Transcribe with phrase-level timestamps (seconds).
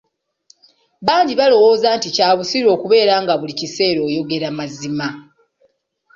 [1.05, 5.07] Bangi abalowooza nti kya busiru okubeera nga buli kiseera oyogera mazima.